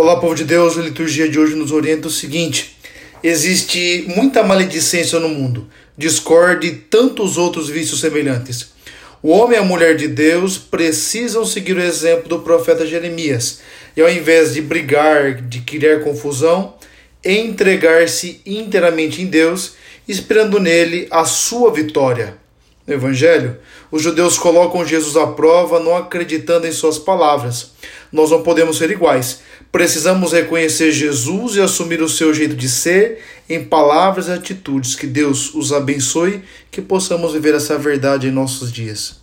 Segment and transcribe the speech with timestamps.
[0.00, 2.78] Olá, povo de Deus, a liturgia de hoje nos orienta o seguinte:
[3.20, 8.68] existe muita maledicência no mundo, discorde e tantos outros vícios semelhantes.
[9.20, 13.58] O homem e a mulher de Deus precisam seguir o exemplo do profeta Jeremias
[13.96, 16.74] e, ao invés de brigar, de criar confusão,
[17.24, 19.72] entregar-se inteiramente em Deus,
[20.06, 22.36] esperando nele a sua vitória.
[22.88, 23.58] No Evangelho,
[23.92, 27.72] os judeus colocam Jesus à prova, não acreditando em suas palavras.
[28.10, 29.40] Nós não podemos ser iguais.
[29.70, 34.94] Precisamos reconhecer Jesus e assumir o seu jeito de ser em palavras e atitudes.
[34.94, 39.18] Que Deus os abençoe, que possamos viver essa verdade em nossos dias.